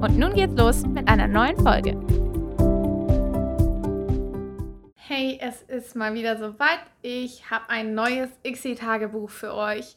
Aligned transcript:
Und 0.00 0.16
nun 0.16 0.32
geht's 0.34 0.54
los 0.56 0.86
mit 0.86 1.08
einer 1.08 1.26
neuen 1.26 1.56
Folge. 1.56 1.96
Hey, 4.94 5.38
es 5.40 5.62
ist 5.62 5.96
mal 5.96 6.14
wieder 6.14 6.38
soweit. 6.38 6.78
Ich 7.02 7.50
habe 7.50 7.68
ein 7.68 7.94
neues 7.94 8.28
ICSI-Tagebuch 8.44 9.28
für 9.28 9.54
euch. 9.54 9.96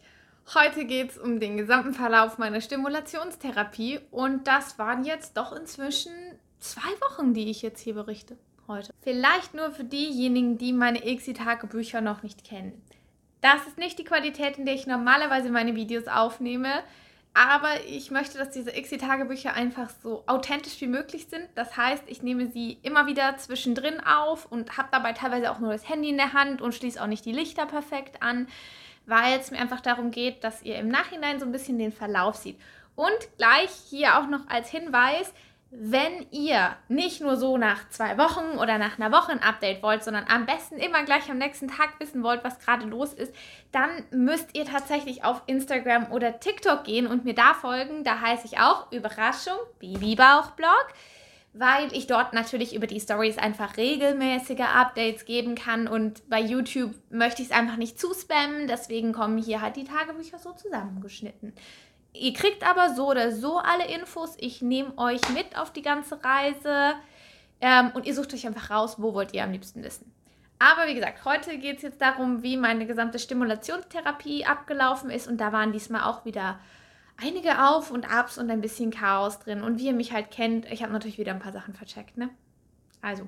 Heute 0.55 0.85
geht 0.85 1.11
es 1.11 1.17
um 1.19 1.39
den 1.39 1.55
gesamten 1.55 1.93
Verlauf 1.93 2.39
meiner 2.39 2.61
Stimulationstherapie 2.61 3.99
und 4.09 4.47
das 4.47 4.79
waren 4.79 5.03
jetzt 5.05 5.37
doch 5.37 5.55
inzwischen 5.55 6.13
zwei 6.59 6.89
Wochen, 7.09 7.35
die 7.35 7.51
ich 7.51 7.61
jetzt 7.61 7.81
hier 7.81 7.93
berichte 7.93 8.37
heute. 8.67 8.91
Vielleicht 9.01 9.53
nur 9.53 9.69
für 9.69 9.83
diejenigen, 9.83 10.57
die 10.57 10.73
meine 10.73 11.05
ICSI-Tagebücher 11.05 12.01
noch 12.01 12.23
nicht 12.23 12.43
kennen. 12.43 12.81
Das 13.41 13.67
ist 13.67 13.77
nicht 13.77 13.99
die 13.99 14.03
Qualität, 14.03 14.57
in 14.57 14.65
der 14.65 14.75
ich 14.75 14.87
normalerweise 14.87 15.49
meine 15.49 15.75
Videos 15.75 16.07
aufnehme. 16.07 16.69
Aber 17.33 17.85
ich 17.87 18.11
möchte, 18.11 18.37
dass 18.37 18.49
diese 18.49 18.75
ICSI-Tagebücher 18.75 19.53
einfach 19.53 19.89
so 20.03 20.23
authentisch 20.27 20.81
wie 20.81 20.87
möglich 20.87 21.27
sind. 21.29 21.47
Das 21.55 21.77
heißt, 21.77 22.03
ich 22.07 22.21
nehme 22.23 22.47
sie 22.47 22.77
immer 22.81 23.07
wieder 23.07 23.37
zwischendrin 23.37 24.01
auf 24.01 24.45
und 24.51 24.77
habe 24.77 24.89
dabei 24.91 25.13
teilweise 25.13 25.49
auch 25.49 25.59
nur 25.59 25.71
das 25.71 25.87
Handy 25.87 26.09
in 26.09 26.17
der 26.17 26.33
Hand 26.33 26.61
und 26.61 26.75
schließe 26.75 27.01
auch 27.01 27.07
nicht 27.07 27.25
die 27.25 27.31
Lichter 27.31 27.65
perfekt 27.65 28.21
an, 28.21 28.47
weil 29.05 29.39
es 29.39 29.49
mir 29.49 29.59
einfach 29.59 29.79
darum 29.79 30.11
geht, 30.11 30.43
dass 30.43 30.63
ihr 30.63 30.75
im 30.75 30.89
Nachhinein 30.89 31.39
so 31.39 31.45
ein 31.45 31.53
bisschen 31.53 31.79
den 31.79 31.93
Verlauf 31.93 32.35
seht. 32.35 32.59
Und 32.95 33.37
gleich 33.37 33.71
hier 33.89 34.19
auch 34.19 34.27
noch 34.27 34.49
als 34.49 34.69
Hinweis, 34.69 35.33
wenn 35.73 36.27
ihr 36.31 36.75
nicht 36.89 37.21
nur 37.21 37.37
so 37.37 37.57
nach 37.57 37.87
zwei 37.89 38.17
Wochen 38.17 38.57
oder 38.59 38.77
nach 38.77 38.99
einer 38.99 39.11
Woche 39.13 39.31
ein 39.31 39.41
Update 39.41 39.81
wollt, 39.81 40.03
sondern 40.03 40.25
am 40.27 40.45
besten 40.45 40.75
immer 40.75 41.03
gleich 41.05 41.31
am 41.31 41.37
nächsten 41.37 41.69
Tag 41.69 41.97
wissen 41.99 42.23
wollt, 42.23 42.43
was 42.43 42.59
gerade 42.59 42.85
los 42.85 43.13
ist, 43.13 43.33
dann 43.71 43.89
müsst 44.11 44.49
ihr 44.53 44.65
tatsächlich 44.65 45.23
auf 45.23 45.43
Instagram 45.45 46.11
oder 46.11 46.41
TikTok 46.41 46.83
gehen 46.83 47.07
und 47.07 47.23
mir 47.23 47.33
da 47.33 47.53
folgen. 47.53 48.03
Da 48.03 48.19
heiße 48.19 48.47
ich 48.47 48.59
auch 48.59 48.91
Überraschung 48.91 49.57
Babybauchblog, 49.79 50.87
weil 51.53 51.93
ich 51.93 52.05
dort 52.05 52.33
natürlich 52.33 52.75
über 52.75 52.85
die 52.85 52.99
Stories 52.99 53.37
einfach 53.37 53.77
regelmäßige 53.77 54.59
Updates 54.59 55.23
geben 55.23 55.55
kann 55.55 55.87
und 55.87 56.29
bei 56.29 56.41
YouTube 56.41 56.93
möchte 57.09 57.41
ich 57.41 57.49
es 57.49 57.55
einfach 57.55 57.77
nicht 57.77 57.97
zu 57.97 58.13
spammen, 58.13 58.67
deswegen 58.67 59.13
kommen 59.13 59.37
hier 59.37 59.61
halt 59.61 59.77
die 59.77 59.85
Tagebücher 59.85 60.37
so 60.37 60.51
zusammengeschnitten. 60.51 61.53
Ihr 62.13 62.33
kriegt 62.33 62.67
aber 62.67 62.93
so 62.93 63.09
oder 63.09 63.31
so 63.31 63.57
alle 63.57 63.87
Infos. 63.87 64.35
Ich 64.39 64.61
nehme 64.61 64.97
euch 64.97 65.21
mit 65.33 65.57
auf 65.57 65.71
die 65.71 65.81
ganze 65.81 66.23
Reise 66.23 66.93
ähm, 67.61 67.91
und 67.93 68.05
ihr 68.05 68.13
sucht 68.13 68.33
euch 68.33 68.45
einfach 68.45 68.69
raus, 68.69 68.95
wo 68.97 69.13
wollt 69.13 69.33
ihr 69.33 69.43
am 69.43 69.51
liebsten 69.51 69.83
wissen. 69.83 70.11
Aber 70.59 70.87
wie 70.87 70.93
gesagt, 70.93 71.25
heute 71.25 71.57
geht 71.57 71.77
es 71.77 71.83
jetzt 71.83 72.01
darum, 72.01 72.43
wie 72.43 72.57
meine 72.57 72.85
gesamte 72.85 73.17
Stimulationstherapie 73.17 74.45
abgelaufen 74.45 75.09
ist 75.09 75.27
und 75.27 75.37
da 75.37 75.51
waren 75.51 75.71
diesmal 75.71 76.03
auch 76.03 76.25
wieder 76.25 76.59
einige 77.17 77.67
Auf 77.67 77.91
und 77.91 78.11
Abs 78.11 78.37
und 78.37 78.49
ein 78.51 78.61
bisschen 78.61 78.91
Chaos 78.91 79.39
drin. 79.39 79.63
Und 79.63 79.79
wie 79.79 79.87
ihr 79.87 79.93
mich 79.93 80.11
halt 80.11 80.31
kennt, 80.31 80.71
ich 80.71 80.83
habe 80.83 80.93
natürlich 80.93 81.17
wieder 81.17 81.31
ein 81.31 81.39
paar 81.39 81.53
Sachen 81.53 81.73
vercheckt, 81.73 82.17
ne? 82.17 82.29
Also, 83.01 83.27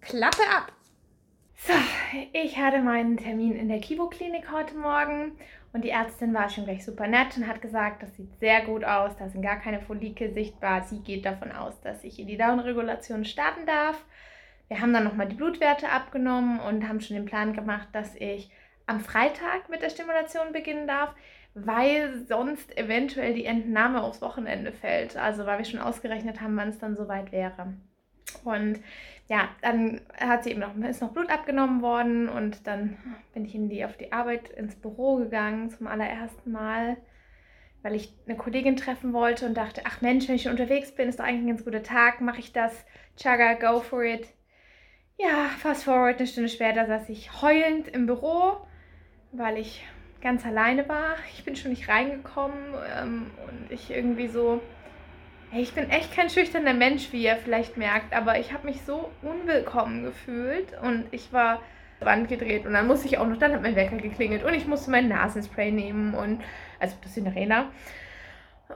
Klappe 0.00 0.42
ab! 0.56 0.72
So, 1.56 1.72
ich 2.32 2.56
hatte 2.56 2.80
meinen 2.80 3.16
Termin 3.16 3.54
in 3.54 3.68
der 3.68 3.80
Kivo-Klinik 3.80 4.50
heute 4.52 4.76
Morgen 4.76 5.32
und 5.72 5.84
die 5.84 5.90
Ärztin 5.90 6.32
war 6.34 6.48
schon 6.48 6.64
gleich 6.64 6.84
super 6.84 7.06
nett 7.06 7.36
und 7.36 7.46
hat 7.46 7.60
gesagt, 7.60 8.02
das 8.02 8.16
sieht 8.16 8.38
sehr 8.38 8.64
gut 8.64 8.84
aus, 8.84 9.16
da 9.16 9.28
sind 9.28 9.42
gar 9.42 9.60
keine 9.60 9.80
Folike 9.80 10.32
sichtbar. 10.32 10.82
Sie 10.82 11.00
geht 11.00 11.24
davon 11.24 11.52
aus, 11.52 11.80
dass 11.82 12.04
ich 12.04 12.18
in 12.18 12.26
die 12.26 12.38
Down-Regulation 12.38 13.24
starten 13.24 13.66
darf. 13.66 14.02
Wir 14.68 14.80
haben 14.80 14.92
dann 14.92 15.04
nochmal 15.04 15.28
die 15.28 15.36
Blutwerte 15.36 15.90
abgenommen 15.90 16.60
und 16.60 16.88
haben 16.88 17.00
schon 17.00 17.16
den 17.16 17.26
Plan 17.26 17.52
gemacht, 17.52 17.88
dass 17.92 18.14
ich 18.16 18.50
am 18.86 19.00
Freitag 19.00 19.68
mit 19.68 19.82
der 19.82 19.90
Stimulation 19.90 20.52
beginnen 20.52 20.86
darf, 20.86 21.14
weil 21.54 22.24
sonst 22.26 22.76
eventuell 22.76 23.34
die 23.34 23.44
Entnahme 23.44 24.02
aufs 24.02 24.22
Wochenende 24.22 24.72
fällt. 24.72 25.16
Also 25.16 25.44
weil 25.46 25.58
wir 25.58 25.64
schon 25.64 25.80
ausgerechnet 25.80 26.40
haben, 26.40 26.56
wann 26.56 26.70
es 26.70 26.78
dann 26.78 26.96
soweit 26.96 27.32
wäre. 27.32 27.74
Und 28.44 28.80
ja, 29.28 29.50
dann 29.60 30.00
hat 30.18 30.44
sie 30.44 30.50
eben 30.50 30.60
noch, 30.60 30.74
ist 30.88 31.02
noch 31.02 31.12
Blut 31.12 31.30
abgenommen 31.30 31.82
worden 31.82 32.28
und 32.28 32.66
dann 32.66 32.96
bin 33.34 33.44
ich 33.44 33.54
in 33.54 33.68
die, 33.68 33.84
auf 33.84 33.96
die 33.96 34.12
Arbeit 34.12 34.48
ins 34.48 34.74
Büro 34.74 35.16
gegangen 35.16 35.68
zum 35.70 35.86
allerersten 35.86 36.50
Mal, 36.50 36.96
weil 37.82 37.94
ich 37.94 38.12
eine 38.26 38.38
Kollegin 38.38 38.76
treffen 38.76 39.12
wollte 39.12 39.44
und 39.44 39.54
dachte, 39.54 39.82
ach 39.84 40.00
Mensch, 40.00 40.28
wenn 40.28 40.36
ich 40.36 40.48
unterwegs 40.48 40.94
bin, 40.94 41.10
ist 41.10 41.20
doch 41.20 41.24
eigentlich 41.24 41.44
ein 41.44 41.48
ganz 41.48 41.64
guter 41.64 41.82
Tag, 41.82 42.22
mache 42.22 42.40
ich 42.40 42.52
das, 42.52 42.86
Chaga, 43.16 43.54
go 43.54 43.80
for 43.80 44.02
it. 44.02 44.26
Ja, 45.18 45.50
fast 45.58 45.84
forward, 45.84 46.18
eine 46.18 46.26
Stunde 46.26 46.48
später 46.48 46.86
saß 46.86 47.08
ich 47.10 47.42
heulend 47.42 47.88
im 47.88 48.06
Büro, 48.06 48.56
weil 49.32 49.58
ich 49.58 49.84
ganz 50.22 50.46
alleine 50.46 50.88
war. 50.88 51.16
Ich 51.34 51.44
bin 51.44 51.54
schon 51.54 51.70
nicht 51.70 51.88
reingekommen 51.88 52.74
ähm, 52.96 53.30
und 53.46 53.70
ich 53.70 53.90
irgendwie 53.90 54.28
so 54.28 54.62
ich 55.52 55.72
bin 55.74 55.90
echt 55.90 56.14
kein 56.14 56.30
schüchterner 56.30 56.74
Mensch, 56.74 57.12
wie 57.12 57.24
ihr 57.24 57.36
vielleicht 57.36 57.76
merkt, 57.76 58.12
aber 58.12 58.38
ich 58.38 58.52
habe 58.52 58.66
mich 58.66 58.82
so 58.82 59.10
unwillkommen 59.22 60.04
gefühlt 60.04 60.66
und 60.82 61.06
ich 61.10 61.32
war 61.32 61.60
Wand 62.00 62.28
gedreht 62.28 62.66
und 62.66 62.74
dann 62.74 62.86
musste 62.86 63.06
ich 63.06 63.18
auch 63.18 63.26
noch, 63.26 63.38
dann 63.38 63.52
hat 63.52 63.62
mein 63.62 63.76
Wecker 63.76 63.96
geklingelt 63.96 64.44
und 64.44 64.54
ich 64.54 64.66
musste 64.66 64.90
mein 64.90 65.08
Nasenspray 65.08 65.72
nehmen 65.72 66.14
und, 66.14 66.42
also 66.78 66.96
das 67.02 67.14
Sinarena. 67.14 67.70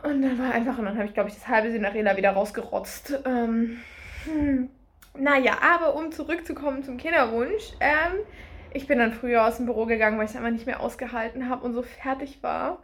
Und 0.02 0.22
dann 0.22 0.38
war 0.38 0.52
einfach, 0.52 0.78
und 0.78 0.86
dann 0.86 0.96
habe 0.96 1.06
ich, 1.06 1.14
glaube 1.14 1.28
ich, 1.28 1.34
das 1.34 1.48
halbe 1.48 1.70
Sinarena 1.70 2.16
wieder 2.16 2.30
rausgerotzt. 2.30 3.20
Ähm, 3.26 3.80
hm. 4.24 4.70
Naja, 5.18 5.58
aber 5.60 5.94
um 5.94 6.10
zurückzukommen 6.10 6.82
zum 6.82 6.96
Kinderwunsch, 6.96 7.74
ähm, 7.80 8.20
ich 8.72 8.86
bin 8.86 8.98
dann 8.98 9.12
früher 9.12 9.46
aus 9.46 9.58
dem 9.58 9.66
Büro 9.66 9.84
gegangen, 9.84 10.16
weil 10.16 10.24
ich 10.24 10.30
es 10.30 10.36
einfach 10.36 10.50
nicht 10.50 10.66
mehr 10.66 10.80
ausgehalten 10.80 11.50
habe 11.50 11.64
und 11.64 11.74
so 11.74 11.82
fertig 11.82 12.42
war. 12.42 12.78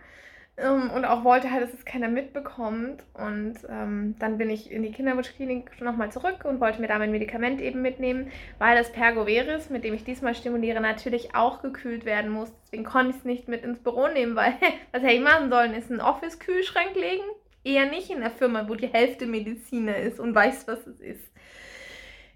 Ähm, 0.59 0.91
und 0.91 1.05
auch 1.05 1.23
wollte 1.23 1.51
halt, 1.51 1.63
dass 1.63 1.73
es 1.73 1.85
keiner 1.85 2.09
mitbekommt. 2.09 3.05
Und 3.15 3.55
ähm, 3.69 4.17
dann 4.19 4.39
bin 4.39 4.51
ich 4.51 4.71
in 4.71 4.83
die 4.83 4.91
Kinderwunschklinik 4.91 5.81
nochmal 5.81 6.11
zurück 6.11 6.45
und 6.45 6.61
wollte 6.61 6.81
mir 6.81 6.89
da 6.89 6.99
mein 6.99 7.13
Medikament 7.13 7.61
eben 7.61 7.81
mitnehmen, 7.81 8.31
weil 8.59 8.77
das 8.77 8.91
Pergoveris, 8.91 9.71
mit 9.71 9.85
dem 9.85 9.95
ich 9.95 10.05
diesmal 10.05 10.35
stimuliere, 10.35 10.81
natürlich 10.81 11.35
auch 11.35 11.63
gekühlt 11.63 12.05
werden 12.05 12.31
muss. 12.31 12.53
Deswegen 12.65 12.85
konnte 12.85 13.11
ich 13.11 13.17
es 13.19 13.25
nicht 13.25 13.49
mit 13.49 13.63
ins 13.63 13.79
Büro 13.79 14.09
nehmen, 14.09 14.35
weil 14.35 14.55
was 14.93 15.03
hätte 15.03 15.15
ich 15.15 15.21
machen 15.21 15.51
sollen, 15.51 15.75
ist 15.75 15.91
einen 15.91 16.01
Office-Kühlschrank 16.01 16.95
legen. 16.95 17.25
Eher 17.63 17.87
nicht 17.87 18.11
in 18.11 18.21
der 18.21 18.31
Firma, 18.31 18.69
wo 18.69 18.75
die 18.75 18.89
Hälfte 18.89 19.27
Mediziner 19.27 19.97
ist 19.97 20.19
und 20.19 20.35
weiß, 20.35 20.67
was 20.67 20.87
es 20.87 21.01
ist. 21.01 21.31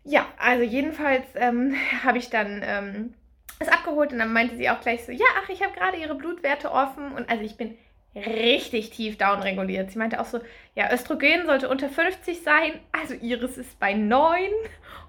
Ja, 0.05 0.27
also 0.37 0.63
jedenfalls 0.63 1.27
ähm, 1.35 1.75
habe 2.05 2.19
ich 2.19 2.31
dann 2.31 2.63
ähm, 2.65 3.15
es 3.59 3.69
abgeholt 3.69 4.13
und 4.13 4.19
dann 4.19 4.33
meinte 4.33 4.57
sie 4.57 4.71
auch 4.71 4.81
gleich 4.81 5.05
so, 5.05 5.11
ja, 5.11 5.27
ach, 5.43 5.49
ich 5.49 5.63
habe 5.63 5.75
gerade 5.75 5.97
ihre 5.97 6.15
Blutwerte 6.15 6.71
offen 6.71 7.13
und 7.13 7.29
also 7.29 7.43
ich 7.43 7.57
bin 7.57 7.77
richtig 8.15 8.91
tief 8.91 9.17
down 9.17 9.41
reguliert. 9.41 9.91
Sie 9.91 9.99
meinte 9.99 10.21
auch 10.21 10.27
so, 10.27 10.41
ja, 10.75 10.93
Östrogen 10.93 11.47
sollte 11.47 11.69
unter 11.69 11.89
50 11.89 12.43
sein, 12.43 12.73
also 12.93 13.15
Iris 13.15 13.57
ist 13.57 13.79
bei 13.79 13.95
9 13.95 14.49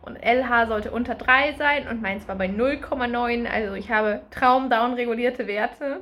und 0.02 0.18
LH 0.24 0.68
sollte 0.68 0.92
unter 0.92 1.16
3 1.16 1.54
sein 1.54 1.88
und 1.88 2.02
meins 2.02 2.28
war 2.28 2.36
bei 2.36 2.48
0,9. 2.48 3.46
Also 3.46 3.76
ich 3.76 3.92
habe 3.92 4.22
traum-down 4.32 4.94
regulierte 4.94 5.48
Werte. 5.48 6.02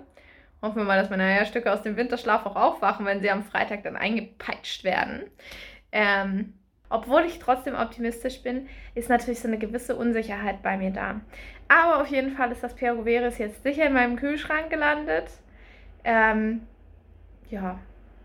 Hoffen 0.61 0.77
wir 0.77 0.83
mal, 0.83 0.99
dass 0.99 1.09
meine 1.09 1.23
Eierstücke 1.23 1.71
aus 1.71 1.81
dem 1.81 1.97
Winterschlaf 1.97 2.45
auch 2.45 2.55
aufwachen, 2.55 3.05
wenn 3.05 3.21
sie 3.21 3.31
am 3.31 3.43
Freitag 3.43 3.83
dann 3.83 3.97
eingepeitscht 3.97 4.83
werden. 4.83 5.23
Ähm, 5.91 6.53
obwohl 6.89 7.23
ich 7.23 7.39
trotzdem 7.39 7.73
optimistisch 7.73 8.43
bin, 8.43 8.67
ist 8.93 9.09
natürlich 9.09 9.39
so 9.39 9.47
eine 9.47 9.57
gewisse 9.57 9.95
Unsicherheit 9.95 10.61
bei 10.61 10.77
mir 10.77 10.91
da. 10.91 11.21
Aber 11.67 12.01
auf 12.01 12.07
jeden 12.07 12.31
Fall 12.31 12.51
ist 12.51 12.63
das 12.63 12.75
Peroveris 12.75 13.37
jetzt 13.37 13.63
sicher 13.63 13.85
in 13.85 13.93
meinem 13.93 14.17
Kühlschrank 14.17 14.69
gelandet. 14.69 15.31
Ähm, 16.03 16.67
ja, 17.51 17.77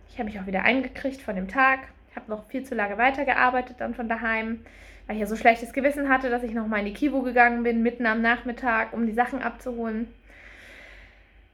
ich 0.09 0.19
habe 0.19 0.31
mich 0.31 0.41
auch 0.41 0.47
wieder 0.47 0.63
eingekriegt 0.63 1.21
von 1.21 1.35
dem 1.37 1.49
Tag. 1.49 1.81
Ich 2.11 2.17
habe 2.17 2.31
noch 2.31 2.47
viel 2.47 2.65
zu 2.65 2.75
lange 2.75 2.97
weitergearbeitet 2.97 3.77
dann 3.79 3.95
von 3.95 4.09
daheim, 4.09 4.65
weil 5.07 5.17
ich 5.17 5.21
ja 5.21 5.27
so 5.27 5.37
schlechtes 5.37 5.73
Gewissen 5.73 6.09
hatte, 6.09 6.31
dass 6.31 6.43
ich 6.43 6.55
noch 6.55 6.67
mal 6.67 6.79
in 6.79 6.87
die 6.87 6.95
Kivo 6.95 7.23
gegangen 7.23 7.63
bin, 7.63 7.83
mitten 7.83 8.07
am 8.07 8.23
Nachmittag, 8.23 8.93
um 8.93 9.07
die 9.07 9.13
Sachen 9.13 9.43
abzuholen. 9.43 10.09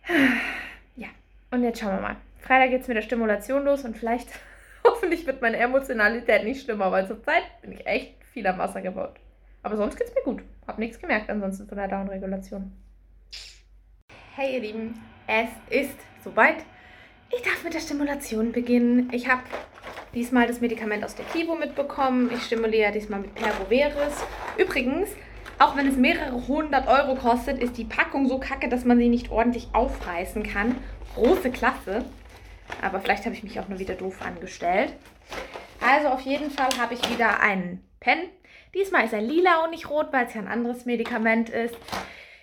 Ja, 0.94 1.08
und 1.50 1.64
jetzt 1.64 1.80
schauen 1.80 1.94
wir 1.94 2.02
mal. 2.02 2.16
Freitag 2.38 2.68
geht 2.68 2.82
es 2.82 2.88
mit 2.88 2.98
der 2.98 3.02
Stimulation 3.02 3.64
los 3.64 3.84
und 3.84 3.96
vielleicht, 3.96 4.28
hoffentlich 4.84 5.26
wird 5.26 5.40
meine 5.40 5.56
Emotionalität 5.56 6.44
nicht 6.44 6.62
schlimmer, 6.62 6.92
weil 6.92 7.06
zurzeit 7.06 7.44
bin 7.62 7.72
ich 7.72 7.86
echt 7.86 8.22
viel 8.24 8.46
am 8.46 8.58
Wasser 8.58 8.82
gebaut. 8.82 9.18
Aber 9.62 9.76
sonst 9.76 9.96
geht 9.96 10.08
es 10.08 10.14
mir 10.14 10.22
gut. 10.22 10.42
Hab 10.66 10.78
nichts 10.78 10.98
gemerkt 10.98 11.30
ansonsten 11.30 11.66
von 11.66 11.78
der 11.78 11.88
Down-Regulation. 11.88 12.72
Hey 14.36 14.54
ihr 14.54 14.60
Lieben, 14.60 15.00
es 15.26 15.48
ist 15.70 15.96
soweit. 16.22 16.64
Ich 17.34 17.40
darf 17.40 17.64
mit 17.64 17.72
der 17.72 17.80
Stimulation 17.80 18.52
beginnen. 18.52 19.08
Ich 19.10 19.26
habe 19.26 19.40
diesmal 20.14 20.46
das 20.46 20.60
Medikament 20.60 21.02
aus 21.02 21.14
der 21.14 21.24
Kibo 21.24 21.54
mitbekommen. 21.54 22.30
Ich 22.30 22.42
stimuliere 22.42 22.92
diesmal 22.92 23.20
mit 23.20 23.34
Pergoveris. 23.34 24.22
Übrigens, 24.58 25.08
auch 25.58 25.74
wenn 25.74 25.88
es 25.88 25.96
mehrere 25.96 26.46
hundert 26.46 26.88
Euro 26.88 27.14
kostet, 27.14 27.58
ist 27.58 27.78
die 27.78 27.84
Packung 27.84 28.28
so 28.28 28.38
kacke, 28.38 28.68
dass 28.68 28.84
man 28.84 28.98
sie 28.98 29.08
nicht 29.08 29.30
ordentlich 29.30 29.68
aufreißen 29.72 30.42
kann. 30.42 30.76
Große 31.14 31.50
Klasse. 31.50 32.04
Aber 32.82 33.00
vielleicht 33.00 33.24
habe 33.24 33.34
ich 33.34 33.42
mich 33.42 33.58
auch 33.58 33.68
nur 33.68 33.78
wieder 33.78 33.94
doof 33.94 34.20
angestellt. 34.20 34.92
Also 35.80 36.08
auf 36.08 36.20
jeden 36.20 36.50
Fall 36.50 36.68
habe 36.78 36.92
ich 36.92 37.10
wieder 37.10 37.40
einen 37.40 37.82
Pen. 37.98 38.18
Diesmal 38.74 39.06
ist 39.06 39.14
er 39.14 39.22
lila 39.22 39.64
und 39.64 39.70
nicht 39.70 39.88
rot, 39.88 40.08
weil 40.12 40.26
es 40.26 40.34
ja 40.34 40.42
ein 40.42 40.48
anderes 40.48 40.84
Medikament 40.84 41.48
ist. 41.48 41.76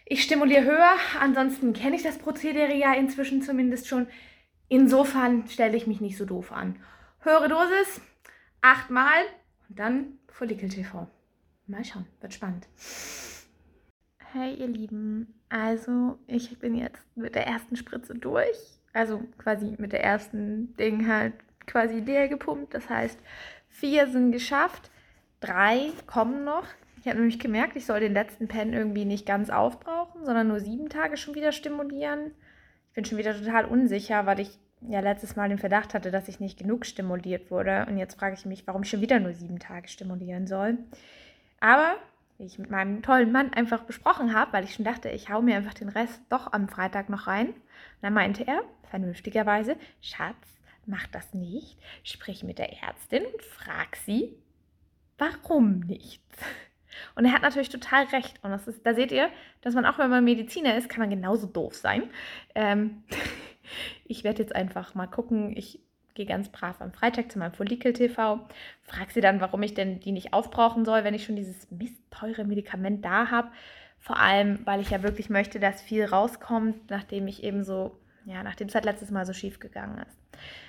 Ich 0.05 0.23
stimuliere 0.23 0.63
höher, 0.63 0.93
ansonsten 1.21 1.73
kenne 1.73 1.95
ich 1.95 2.01
das 2.01 2.17
Prozedere 2.17 2.73
ja 2.73 2.93
inzwischen 2.95 3.43
zumindest 3.43 3.87
schon. 3.87 4.07
Insofern 4.71 5.47
stelle 5.47 5.75
ich 5.75 5.87
mich 5.87 5.99
nicht 5.99 6.15
so 6.15 6.25
doof 6.25 6.51
an. 6.51 6.75
Höhere 7.21 7.49
Dosis, 7.49 8.01
achtmal 8.61 9.23
und 9.67 9.79
dann 9.79 10.19
Follikel 10.27 10.69
TV. 10.69 11.07
Mal 11.65 11.83
schauen, 11.83 12.05
wird 12.21 12.35
spannend. 12.35 12.67
Hey 14.31 14.53
ihr 14.53 14.67
Lieben, 14.67 15.33
also 15.49 16.19
ich 16.27 16.59
bin 16.59 16.75
jetzt 16.75 17.03
mit 17.17 17.33
der 17.33 17.47
ersten 17.47 17.77
Spritze 17.77 18.13
durch. 18.13 18.57
Also 18.93 19.23
quasi 19.39 19.75
mit 19.79 19.91
der 19.91 20.03
ersten 20.03 20.75
Ding 20.77 21.07
halt 21.07 21.33
quasi 21.65 21.99
leer 21.99 22.27
gepumpt. 22.27 22.75
Das 22.75 22.89
heißt, 22.89 23.19
vier 23.69 24.07
sind 24.07 24.31
geschafft, 24.31 24.91
drei 25.39 25.91
kommen 26.05 26.43
noch. 26.43 26.65
Ich 27.01 27.07
habe 27.07 27.17
nämlich 27.17 27.39
gemerkt, 27.39 27.75
ich 27.75 27.87
soll 27.87 28.01
den 28.01 28.13
letzten 28.13 28.47
Pen 28.47 28.73
irgendwie 28.73 29.05
nicht 29.05 29.25
ganz 29.25 29.49
aufbrauchen, 29.49 30.25
sondern 30.25 30.47
nur 30.47 30.59
sieben 30.59 30.89
Tage 30.89 31.17
schon 31.17 31.33
wieder 31.33 31.53
stimulieren. 31.53 32.35
Bin 32.99 33.05
schon 33.05 33.17
wieder 33.17 33.33
total 33.33 33.63
unsicher, 33.63 34.25
weil 34.25 34.41
ich 34.41 34.59
ja 34.81 34.99
letztes 34.99 35.37
Mal 35.37 35.47
den 35.47 35.57
Verdacht 35.57 35.93
hatte, 35.93 36.11
dass 36.11 36.27
ich 36.27 36.41
nicht 36.41 36.59
genug 36.59 36.85
stimuliert 36.85 37.49
wurde. 37.49 37.85
Und 37.87 37.97
jetzt 37.97 38.19
frage 38.19 38.35
ich 38.35 38.45
mich, 38.45 38.67
warum 38.67 38.83
ich 38.83 38.89
schon 38.89 38.99
wieder 38.99 39.21
nur 39.21 39.33
sieben 39.33 39.57
Tage 39.57 39.87
stimulieren 39.87 40.47
soll. 40.47 40.77
Aber 41.61 41.95
wie 42.37 42.43
ich 42.43 42.59
mit 42.59 42.69
meinem 42.69 43.01
tollen 43.01 43.31
Mann 43.31 43.53
einfach 43.53 43.83
besprochen 43.83 44.33
habe, 44.33 44.51
weil 44.51 44.65
ich 44.65 44.73
schon 44.73 44.83
dachte, 44.83 45.07
ich 45.07 45.29
hau 45.29 45.41
mir 45.41 45.55
einfach 45.55 45.75
den 45.75 45.87
Rest 45.87 46.21
doch 46.27 46.51
am 46.51 46.67
Freitag 46.67 47.07
noch 47.07 47.25
rein. 47.25 47.47
Und 47.47 47.55
dann 48.01 48.13
meinte 48.13 48.45
er, 48.45 48.63
vernünftigerweise, 48.89 49.77
Schatz, 50.01 50.59
mach 50.85 51.07
das 51.07 51.33
nicht. 51.33 51.77
Sprich 52.03 52.43
mit 52.43 52.59
der 52.59 52.83
Ärztin 52.83 53.23
und 53.23 53.41
frag 53.43 53.95
sie, 53.95 54.35
warum 55.17 55.79
nicht? 55.79 56.21
Und 57.15 57.25
er 57.25 57.33
hat 57.33 57.41
natürlich 57.41 57.69
total 57.69 58.05
recht. 58.05 58.39
Und 58.43 58.51
das 58.51 58.67
ist, 58.67 58.85
da 58.85 58.93
seht 58.93 59.11
ihr, 59.11 59.29
dass 59.61 59.73
man 59.73 59.85
auch, 59.85 59.97
wenn 59.97 60.09
man 60.09 60.23
Mediziner 60.23 60.75
ist, 60.75 60.89
kann 60.89 60.99
man 60.99 61.09
genauso 61.09 61.47
doof 61.47 61.75
sein. 61.75 62.09
Ähm, 62.55 63.03
ich 64.05 64.23
werde 64.23 64.41
jetzt 64.41 64.55
einfach 64.55 64.95
mal 64.95 65.07
gucken. 65.07 65.55
Ich 65.55 65.81
gehe 66.15 66.25
ganz 66.25 66.49
brav 66.49 66.81
am 66.81 66.91
Freitag 66.91 67.31
zu 67.31 67.39
meinem 67.39 67.53
Follikel-TV, 67.53 68.45
frage 68.83 69.11
sie 69.13 69.21
dann, 69.21 69.39
warum 69.39 69.63
ich 69.63 69.73
denn 69.73 70.01
die 70.01 70.11
nicht 70.11 70.33
aufbrauchen 70.33 70.83
soll, 70.83 71.05
wenn 71.05 71.13
ich 71.13 71.23
schon 71.23 71.37
dieses 71.37 71.71
mistteure 71.71 72.43
Medikament 72.43 73.05
da 73.05 73.31
habe. 73.31 73.49
Vor 73.99 74.19
allem, 74.19 74.59
weil 74.65 74.81
ich 74.81 74.89
ja 74.89 75.03
wirklich 75.03 75.29
möchte, 75.29 75.59
dass 75.59 75.81
viel 75.81 76.05
rauskommt, 76.05 76.89
nachdem 76.89 77.27
ich 77.27 77.43
eben 77.43 77.63
so, 77.63 77.97
ja, 78.29 78.43
nachdem 78.43 78.67
es 78.67 78.75
halt 78.75 78.85
letztes 78.85 79.09
Mal 79.09 79.25
so 79.25 79.33
schief 79.33 79.59
gegangen 79.59 79.97
ist. 80.07 80.17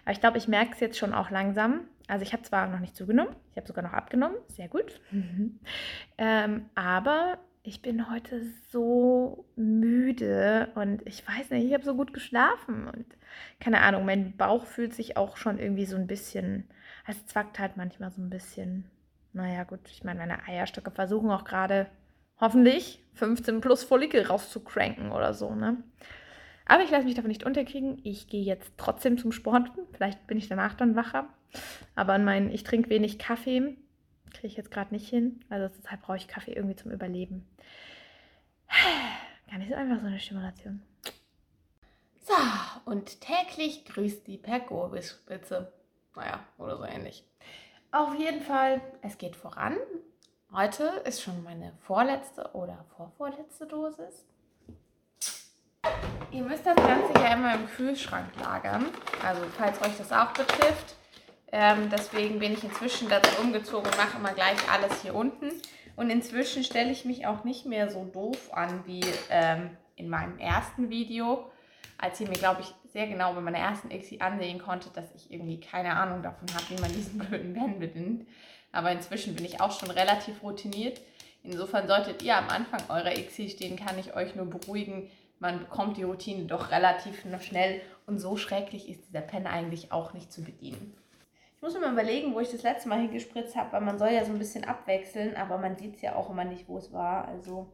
Aber 0.04 0.12
ich 0.12 0.20
glaube, 0.20 0.38
ich 0.38 0.48
merke 0.48 0.72
es 0.72 0.80
jetzt 0.80 0.98
schon 0.98 1.12
auch 1.12 1.30
langsam. 1.30 1.82
Also 2.08 2.22
ich 2.22 2.32
habe 2.32 2.42
zwar 2.42 2.66
noch 2.66 2.80
nicht 2.80 2.96
zugenommen, 2.96 3.36
ich 3.50 3.56
habe 3.56 3.66
sogar 3.66 3.84
noch 3.84 3.92
abgenommen, 3.92 4.36
sehr 4.48 4.68
gut. 4.68 5.00
ähm, 6.18 6.66
aber 6.74 7.38
ich 7.62 7.82
bin 7.82 8.10
heute 8.10 8.42
so 8.70 9.44
müde 9.54 10.70
und 10.74 11.06
ich 11.06 11.26
weiß 11.28 11.50
nicht, 11.50 11.66
ich 11.66 11.74
habe 11.74 11.84
so 11.84 11.94
gut 11.94 12.14
geschlafen 12.14 12.88
und 12.88 13.04
keine 13.60 13.80
Ahnung, 13.82 14.06
mein 14.06 14.36
Bauch 14.36 14.64
fühlt 14.64 14.94
sich 14.94 15.16
auch 15.16 15.36
schon 15.36 15.58
irgendwie 15.58 15.84
so 15.84 15.96
ein 15.96 16.06
bisschen, 16.06 16.68
es 17.06 17.26
zwackt 17.26 17.58
halt 17.58 17.76
manchmal 17.76 18.10
so 18.10 18.22
ein 18.22 18.30
bisschen. 18.30 18.90
Naja, 19.32 19.62
gut, 19.62 19.80
ich 19.86 20.02
meine, 20.02 20.18
meine 20.18 20.44
Eierstöcke 20.48 20.90
versuchen 20.90 21.30
auch 21.30 21.44
gerade 21.44 21.86
hoffentlich 22.40 23.04
15 23.14 23.60
plus 23.60 23.84
Follikel 23.84 24.22
rauszukranken 24.22 25.12
oder 25.12 25.34
so, 25.34 25.54
ne? 25.54 25.76
Aber 26.70 26.84
ich 26.84 26.90
lasse 26.90 27.04
mich 27.04 27.16
davon 27.16 27.30
nicht 27.30 27.44
unterkriegen. 27.44 28.00
Ich 28.04 28.28
gehe 28.28 28.44
jetzt 28.44 28.74
trotzdem 28.76 29.18
zum 29.18 29.32
Sport. 29.32 29.72
Vielleicht 29.92 30.28
bin 30.28 30.38
ich 30.38 30.46
danach 30.46 30.74
dann 30.74 30.94
wacher. 30.94 31.28
Aber 31.96 32.12
an 32.12 32.24
meinen, 32.24 32.48
ich 32.52 32.62
trinke 32.62 32.90
wenig 32.90 33.18
Kaffee 33.18 33.76
Kriege 34.30 34.46
ich 34.46 34.56
jetzt 34.56 34.70
gerade 34.70 34.94
nicht 34.94 35.08
hin. 35.08 35.44
Also 35.48 35.74
deshalb 35.76 36.02
brauche 36.02 36.16
ich 36.16 36.28
Kaffee 36.28 36.52
irgendwie 36.52 36.76
zum 36.76 36.92
Überleben. 36.92 37.48
Gar 39.50 39.58
nicht 39.58 39.70
so 39.70 39.74
einfach 39.74 40.00
so 40.00 40.06
eine 40.06 40.20
Stimulation. 40.20 40.80
So, 42.22 42.34
und 42.84 43.20
täglich 43.20 43.84
grüßt 43.86 44.28
die 44.28 44.38
Pergovis-Spitze. 44.38 45.72
Naja, 46.14 46.44
oder 46.56 46.76
so 46.76 46.84
ähnlich. 46.84 47.24
Auf 47.90 48.16
jeden 48.16 48.42
Fall, 48.42 48.80
es 49.02 49.18
geht 49.18 49.34
voran. 49.34 49.76
Heute 50.52 50.84
ist 51.04 51.20
schon 51.20 51.42
meine 51.42 51.72
vorletzte 51.80 52.52
oder 52.52 52.84
vorvorletzte 52.96 53.66
Dosis. 53.66 54.29
Ihr 56.32 56.44
müsst 56.44 56.64
das 56.64 56.76
Ganze 56.76 57.12
ja 57.14 57.34
immer 57.34 57.54
im 57.54 57.66
Kühlschrank 57.66 58.28
lagern. 58.40 58.86
Also 59.24 59.42
falls 59.56 59.82
euch 59.82 59.96
das 59.98 60.12
auch 60.12 60.32
betrifft. 60.32 60.94
Ähm, 61.50 61.88
deswegen 61.90 62.38
bin 62.38 62.52
ich 62.52 62.62
inzwischen 62.62 63.08
dazu 63.08 63.40
umgezogen 63.40 63.86
und 63.90 63.96
mache 63.96 64.16
immer 64.16 64.32
gleich 64.32 64.58
alles 64.70 65.02
hier 65.02 65.14
unten. 65.14 65.50
Und 65.96 66.08
inzwischen 66.10 66.62
stelle 66.62 66.92
ich 66.92 67.04
mich 67.04 67.26
auch 67.26 67.42
nicht 67.42 67.66
mehr 67.66 67.90
so 67.90 68.04
doof 68.04 68.52
an 68.52 68.84
wie 68.86 69.02
ähm, 69.28 69.76
in 69.96 70.08
meinem 70.08 70.38
ersten 70.38 70.88
Video, 70.88 71.50
als 71.98 72.20
ihr 72.20 72.28
mir, 72.28 72.38
glaube 72.38 72.60
ich, 72.62 72.72
sehr 72.92 73.08
genau 73.08 73.34
bei 73.34 73.40
meiner 73.40 73.58
ersten 73.58 73.90
Exi 73.90 74.20
ansehen 74.20 74.60
konnte, 74.60 74.88
dass 74.90 75.12
ich 75.16 75.32
irgendwie 75.32 75.58
keine 75.58 75.96
Ahnung 75.96 76.22
davon 76.22 76.48
habe, 76.54 76.64
wie 76.70 76.80
man 76.80 76.92
diesen 76.92 77.18
blöden 77.18 77.54
Pen 77.54 77.80
bedient. 77.80 78.26
Aber 78.70 78.92
inzwischen 78.92 79.34
bin 79.34 79.44
ich 79.44 79.60
auch 79.60 79.78
schon 79.78 79.90
relativ 79.90 80.42
routiniert. 80.44 81.00
Insofern 81.42 81.88
solltet 81.88 82.22
ihr 82.22 82.36
am 82.36 82.48
Anfang 82.48 82.82
eurer 82.88 83.16
Exi 83.16 83.48
stehen, 83.48 83.76
kann 83.76 83.98
ich 83.98 84.14
euch 84.14 84.34
nur 84.36 84.46
beruhigen. 84.46 85.10
Man 85.40 85.58
bekommt 85.60 85.96
die 85.96 86.02
Routine 86.02 86.44
doch 86.44 86.70
relativ 86.70 87.24
schnell 87.42 87.80
und 88.06 88.18
so 88.18 88.36
schrecklich 88.36 88.88
ist 88.88 89.08
dieser 89.08 89.22
Pen 89.22 89.46
eigentlich 89.46 89.90
auch 89.90 90.12
nicht 90.12 90.30
zu 90.30 90.44
bedienen. 90.44 90.94
Ich 91.56 91.62
muss 91.62 91.74
mir 91.74 91.80
mal 91.80 91.92
überlegen, 91.92 92.34
wo 92.34 92.40
ich 92.40 92.50
das 92.50 92.62
letzte 92.62 92.88
Mal 92.88 93.00
hingespritzt 93.00 93.56
habe, 93.56 93.72
weil 93.72 93.80
man 93.80 93.98
soll 93.98 94.10
ja 94.10 94.24
so 94.24 94.32
ein 94.32 94.38
bisschen 94.38 94.64
abwechseln, 94.64 95.36
aber 95.36 95.58
man 95.58 95.76
sieht 95.76 95.96
es 95.96 96.02
ja 96.02 96.14
auch 96.14 96.30
immer 96.30 96.44
nicht, 96.44 96.68
wo 96.68 96.78
es 96.78 96.92
war. 96.92 97.26
Also 97.26 97.72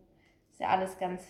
ist 0.50 0.60
ja 0.60 0.68
alles 0.68 0.98
ganz 0.98 1.24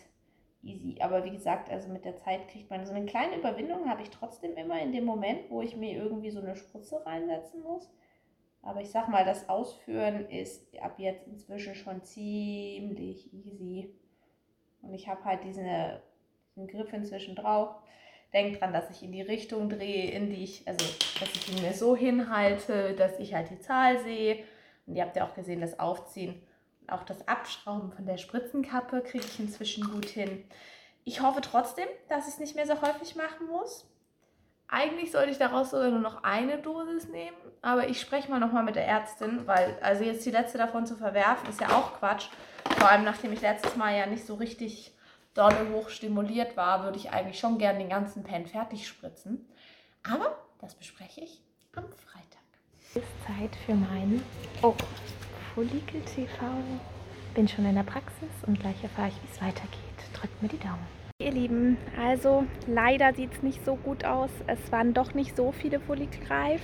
easy. 0.62 0.98
Aber 1.00 1.24
wie 1.24 1.30
gesagt, 1.30 1.70
also 1.70 1.88
mit 1.88 2.04
der 2.04 2.16
Zeit 2.16 2.48
kriegt 2.48 2.70
man 2.70 2.84
so 2.86 2.92
eine 2.92 3.06
kleine 3.06 3.36
Überwindung, 3.36 3.88
habe 3.88 4.02
ich 4.02 4.10
trotzdem 4.10 4.56
immer 4.56 4.80
in 4.80 4.92
dem 4.92 5.04
Moment, 5.04 5.50
wo 5.50 5.62
ich 5.62 5.76
mir 5.76 5.96
irgendwie 5.96 6.30
so 6.30 6.40
eine 6.40 6.56
Spritze 6.56 7.04
reinsetzen 7.04 7.62
muss. 7.62 7.90
Aber 8.62 8.80
ich 8.80 8.90
sag 8.90 9.08
mal, 9.08 9.24
das 9.24 9.48
Ausführen 9.48 10.28
ist 10.28 10.66
ab 10.81 10.98
jetzt 10.98 11.26
inzwischen 11.26 11.74
schon 11.74 12.02
ziemlich 12.02 13.32
easy. 13.32 13.94
Und 14.82 14.93
ich 14.93 15.08
habe 15.08 15.24
halt 15.24 15.44
diese, 15.44 16.02
diesen 16.56 16.69
Griff 16.69 16.93
inzwischen 16.93 17.36
drauf. 17.36 17.75
Denkt 18.32 18.60
dran, 18.60 18.72
dass 18.72 18.91
ich 18.91 19.03
in 19.03 19.13
die 19.13 19.22
Richtung 19.22 19.69
drehe, 19.69 20.10
in 20.10 20.31
die 20.31 20.43
ich, 20.43 20.67
also 20.67 20.84
dass 21.20 21.31
ich 21.34 21.53
ihn 21.53 21.63
mir 21.63 21.72
so 21.72 21.94
hinhalte, 21.94 22.94
dass 22.94 23.19
ich 23.19 23.34
halt 23.34 23.51
die 23.51 23.60
Zahl 23.60 24.01
sehe. 24.01 24.44
Und 24.86 24.96
ihr 24.96 25.03
habt 25.03 25.17
ja 25.17 25.27
auch 25.27 25.34
gesehen, 25.34 25.60
das 25.60 25.79
Aufziehen 25.79 26.43
und 26.81 26.91
auch 26.91 27.05
das 27.05 27.27
Abschrauben 27.29 27.93
von 27.93 28.06
der 28.06 28.19
Spritzenkappe 28.19 29.03
kriege 29.03 29.25
ich 29.25 29.41
inzwischen 29.41 29.91
gut 29.91 30.06
hin. 30.06 30.44
Ich 31.05 31.22
hoffe 31.22 31.41
trotzdem, 31.41 31.86
dass 32.08 32.27
ich 32.27 32.34
es 32.34 32.41
nicht 32.41 32.56
mehr 32.56 32.67
so 32.67 32.81
häufig 32.82 33.15
machen 33.17 33.46
muss. 33.46 33.89
Eigentlich 34.69 35.13
sollte 35.13 35.31
ich 35.31 35.39
daraus 35.39 35.70
sogar 35.70 35.91
nur 35.91 36.01
noch 36.01 36.25
eine 36.25 36.58
Dosis 36.58 37.08
nehmen, 37.08 37.36
aber 37.63 37.89
ich 37.89 38.01
spreche 38.01 38.29
mal 38.29 38.41
nochmal 38.41 38.65
mit 38.65 38.75
der 38.75 38.86
Ärztin, 38.86 39.46
weil 39.46 39.79
also 39.81 40.03
jetzt 40.03 40.27
die 40.27 40.32
letzte 40.32 40.58
davon 40.58 40.86
zu 40.86 40.96
verwerfen, 40.96 41.48
ist 41.48 41.60
ja 41.60 41.69
auch 41.69 41.94
Quatsch. 41.94 42.29
Vor 42.77 42.91
allem 42.91 43.05
nachdem 43.05 43.32
ich 43.32 43.41
letztes 43.41 43.77
Mal 43.77 43.96
ja 43.96 44.06
nicht 44.06 44.27
so 44.27 44.34
richtig 44.34 44.95
dolle 45.36 45.69
hoch 45.72 45.90
stimuliert 45.90 46.56
war, 46.56 46.84
würde 46.84 46.98
ich 46.98 47.10
eigentlich 47.10 47.38
schon 47.38 47.58
gerne 47.58 47.78
den 47.78 47.88
ganzen 47.88 48.24
Pen 48.24 48.46
fertig 48.46 48.86
spritzen. 48.88 49.46
Aber 50.02 50.36
das 50.60 50.74
bespreche 50.74 51.20
ich 51.20 51.43
am 51.74 51.84
Freitag. 51.84 52.43
Es 52.81 52.96
ist 52.96 53.26
Zeit 53.26 53.55
für 53.66 53.74
meinen 53.74 54.22
oh, 54.62 54.74
Follikel 55.55 56.00
TV. 56.02 56.46
Bin 57.34 57.46
schon 57.46 57.66
in 57.66 57.74
der 57.74 57.82
Praxis 57.82 58.31
und 58.46 58.58
gleich 58.58 58.82
erfahre 58.82 59.08
ich, 59.08 59.14
wie 59.22 59.32
es 59.32 59.43
weitergeht. 59.43 59.81
Drückt 60.14 60.43
mir 60.43 60.48
die 60.48 60.58
Daumen. 60.58 60.86
Ihr 61.19 61.32
Lieben, 61.32 61.76
also 61.98 62.46
leider 62.66 63.14
sieht 63.14 63.32
es 63.32 63.43
nicht 63.43 63.64
so 63.64 63.76
gut 63.76 64.05
aus. 64.05 64.31
Es 64.46 64.70
waren 64.70 64.94
doch 64.94 65.14
nicht 65.14 65.36
so 65.36 65.52
viele 65.52 65.81
Follikelreif. 65.81 66.60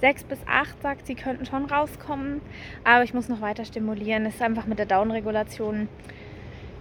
Sechs 0.00 0.24
bis 0.24 0.38
acht 0.46 0.80
sagt, 0.80 1.06
sie 1.06 1.14
könnten 1.14 1.44
schon 1.44 1.66
rauskommen, 1.66 2.40
aber 2.84 3.04
ich 3.04 3.14
muss 3.14 3.28
noch 3.28 3.40
weiter 3.40 3.64
stimulieren. 3.64 4.24
Es 4.26 4.36
ist 4.36 4.42
einfach 4.42 4.66
mit 4.66 4.78
der 4.78 4.86
Downregulation 4.86 5.88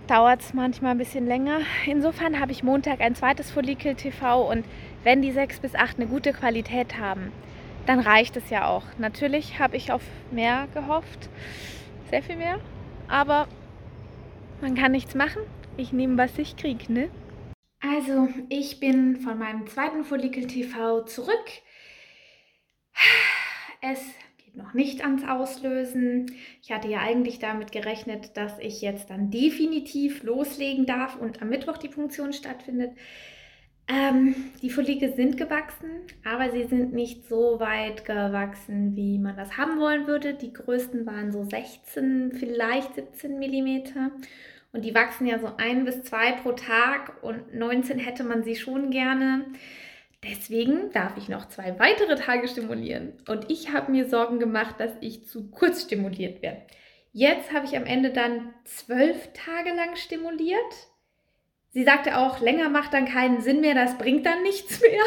dauert 0.10 0.42
es 0.42 0.54
manchmal 0.54 0.92
ein 0.92 0.98
bisschen 0.98 1.28
länger. 1.28 1.60
Insofern 1.86 2.40
habe 2.40 2.52
ich 2.52 2.64
Montag 2.64 3.00
ein 3.00 3.16
zweites 3.16 3.52
Follikel 3.52 3.94
TV 3.96 4.50
und 4.50 4.66
wenn 5.04 5.22
die 5.22 5.32
6 5.32 5.60
bis 5.60 5.76
8 5.76 5.98
eine 5.98 6.08
gute 6.08 6.34
Qualität 6.34 6.98
haben, 6.98 7.32
dann 7.86 8.00
reicht 8.00 8.36
es 8.36 8.50
ja 8.50 8.68
auch. 8.68 8.84
Natürlich 8.98 9.60
habe 9.60 9.78
ich 9.78 9.92
auf 9.92 10.02
mehr 10.32 10.68
gehofft, 10.74 11.30
sehr 12.10 12.24
viel 12.24 12.38
mehr, 12.38 12.60
aber 13.08 13.48
man 14.62 14.76
kann 14.76 14.92
nichts 14.92 15.14
machen. 15.14 15.44
Ich 15.78 15.94
nehme, 15.94 16.18
was 16.18 16.38
ich 16.40 16.58
kriege, 16.58 16.92
ne? 16.92 17.10
Also, 17.82 18.28
ich 18.50 18.80
bin 18.80 19.18
von 19.18 19.38
meinem 19.38 19.68
zweiten 19.68 20.04
Follikel 20.04 20.48
TV 20.48 21.04
zurück. 21.06 21.46
Es 23.82 24.02
noch 24.56 24.74
nicht 24.74 25.04
ans 25.04 25.28
Auslösen. 25.28 26.32
Ich 26.62 26.72
hatte 26.72 26.88
ja 26.88 27.00
eigentlich 27.00 27.40
damit 27.40 27.72
gerechnet, 27.72 28.38
dass 28.38 28.60
ich 28.60 28.82
jetzt 28.82 29.10
dann 29.10 29.32
definitiv 29.32 30.24
loslegen 30.24 30.86
darf 30.86 31.16
und 31.16 31.42
am 31.42 31.50
Mittwoch 31.50 31.78
die 31.78 31.90
Funktion 31.90 32.34
stattfindet. 32.34 32.92
Ähm, 33.88 34.36
die 34.62 34.70
Follikel 34.70 35.16
sind 35.16 35.38
gewachsen, 35.38 35.90
aber 36.24 36.52
sie 36.52 36.66
sind 36.66 36.94
nicht 36.94 37.28
so 37.28 37.60
weit 37.60 38.06
gewachsen, 38.06 38.96
wie 38.96 39.18
man 39.18 39.36
das 39.36 39.58
haben 39.58 39.80
wollen 39.80 40.06
würde. 40.06 40.36
Die 40.36 40.54
größten 40.54 41.08
waren 41.08 41.32
so 41.32 41.44
16, 41.44 42.34
vielleicht 42.34 42.94
17 42.94 43.40
Millimeter. 43.40 44.12
Und 44.72 44.86
die 44.86 44.94
wachsen 44.94 45.26
ja 45.26 45.40
so 45.40 45.50
ein 45.58 45.86
bis 45.86 46.04
zwei 46.04 46.34
pro 46.34 46.52
Tag 46.52 47.24
und 47.24 47.56
19 47.56 47.98
hätte 47.98 48.24
man 48.24 48.44
sie 48.44 48.56
schon 48.56 48.92
gerne. 48.92 49.46
Deswegen 50.24 50.92
darf 50.92 51.18
ich 51.18 51.30
noch 51.30 51.48
zwei 51.48 51.80
weitere 51.80 52.16
Tage 52.16 52.48
stimulieren. 52.48 53.14
Und 53.28 53.50
ich 53.50 53.72
habe 53.72 53.92
mir 53.92 54.10
Sorgen 54.10 54.40
gemacht, 54.40 54.76
dass 54.80 54.92
ich 55.00 55.28
zu 55.28 55.50
kurz 55.50 55.84
stimuliert 55.84 56.42
werde. 56.42 56.62
Jetzt 57.12 57.54
habe 57.54 57.66
ich 57.66 57.76
am 57.76 57.86
Ende 57.86 58.12
dann 58.12 58.54
zwölf 58.66 59.30
Tage 59.34 59.74
lang 59.74 59.96
stimuliert 59.96 60.90
Sie 61.72 61.84
sagte 61.84 62.18
auch, 62.18 62.40
länger 62.40 62.70
macht 62.70 62.94
dann 62.94 63.06
keinen 63.06 63.42
Sinn 63.42 63.62
mehr, 63.62 63.76
das 63.76 63.98
bringt 63.98 64.26
dann 64.26 64.42
nichts 64.42 64.82
mehr. 64.82 65.04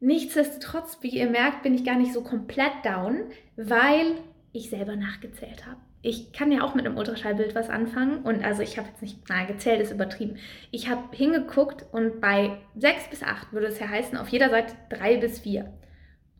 Nichtsdestotrotz, 0.00 0.98
wie 1.02 1.08
ihr 1.08 1.28
merkt, 1.28 1.62
bin 1.62 1.74
ich 1.74 1.84
gar 1.84 1.96
nicht 1.96 2.12
so 2.12 2.22
komplett 2.22 2.84
down, 2.84 3.30
weil 3.56 4.16
ich 4.52 4.70
selber 4.70 4.96
nachgezählt 4.96 5.66
habe. 5.66 5.80
Ich 6.00 6.32
kann 6.32 6.52
ja 6.52 6.62
auch 6.62 6.74
mit 6.74 6.86
einem 6.86 6.96
Ultraschallbild 6.96 7.54
was 7.54 7.68
anfangen 7.68 8.22
und 8.22 8.44
also 8.44 8.62
ich 8.62 8.78
habe 8.78 8.88
jetzt 8.88 9.02
nicht, 9.02 9.18
na, 9.28 9.44
gezählt 9.44 9.80
ist 9.80 9.90
übertrieben. 9.90 10.36
Ich 10.70 10.88
habe 10.88 11.04
hingeguckt 11.10 11.84
und 11.92 12.20
bei 12.20 12.58
6 12.76 13.10
bis 13.10 13.22
8 13.22 13.52
würde 13.52 13.66
es 13.66 13.80
ja 13.80 13.88
heißen, 13.88 14.16
auf 14.16 14.28
jeder 14.28 14.48
Seite 14.50 14.74
3 14.90 15.16
bis 15.16 15.40
4. 15.40 15.72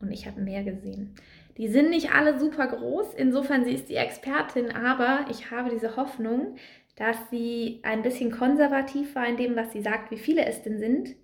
Und 0.01 0.11
ich 0.11 0.27
habe 0.27 0.39
mehr 0.39 0.63
gesehen. 0.63 1.13
Die 1.57 1.67
sind 1.67 1.89
nicht 1.89 2.13
alle 2.13 2.39
super 2.39 2.67
groß, 2.67 3.13
insofern 3.15 3.65
sie 3.65 3.73
ist 3.73 3.89
die 3.89 3.95
Expertin, 3.95 4.71
aber 4.71 5.25
ich 5.29 5.51
habe 5.51 5.69
diese 5.69 5.97
Hoffnung, 5.97 6.55
dass 6.95 7.17
sie 7.29 7.81
ein 7.83 8.01
bisschen 8.01 8.31
konservativ 8.31 9.13
war 9.15 9.27
in 9.27 9.35
dem, 9.35 9.57
was 9.57 9.73
sie 9.73 9.81
sagt, 9.81 10.09
wie 10.11 10.17
viele 10.17 10.45
es 10.45 10.61
denn 10.61 10.79
sind, 10.79 11.15